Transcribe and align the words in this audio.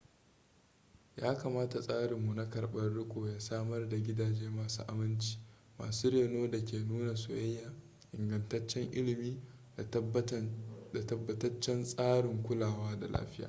ya 1.21 1.31
kamata 1.41 1.79
tsarinmu 1.81 2.33
na 2.33 2.49
karɓar 2.49 2.93
riko 2.93 3.27
ya 3.29 3.39
samar 3.39 3.89
da 3.89 3.97
gidaje 3.97 4.49
masu 4.49 4.83
aminci 4.87 5.37
masu 5.79 6.09
reno 6.09 6.47
da 6.49 6.63
ke 6.65 6.79
nuna 6.79 7.15
soyayya 7.15 7.73
ingantaccen 8.13 8.91
ilimi 8.93 9.41
da 10.91 11.03
tabbataccen 11.05 11.83
tsarin 11.83 12.43
kulawa 12.43 12.95
da 12.99 13.07
lafiya 13.07 13.37